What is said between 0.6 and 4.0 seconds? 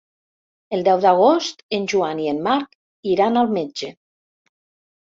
El deu d'agost en Joan i en Marc iran al metge.